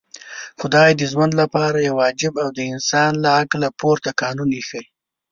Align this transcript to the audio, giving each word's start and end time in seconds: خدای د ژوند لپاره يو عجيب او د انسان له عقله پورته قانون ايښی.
خدای 0.59 0.89
د 0.95 1.01
ژوند 1.11 1.33
لپاره 1.41 1.77
يو 1.87 1.95
عجيب 2.07 2.33
او 2.43 2.49
د 2.57 2.59
انسان 2.73 3.11
له 3.23 3.29
عقله 3.41 3.69
پورته 3.79 4.09
قانون 4.21 4.49
ايښی. 4.57 4.83